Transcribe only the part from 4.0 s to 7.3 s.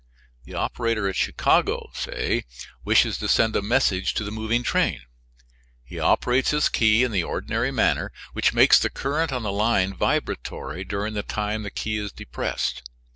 to the moving train; he operates his key in the